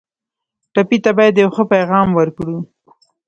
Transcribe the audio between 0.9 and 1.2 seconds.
ته